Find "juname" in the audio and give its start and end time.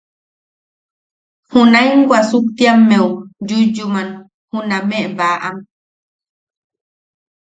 4.49-4.99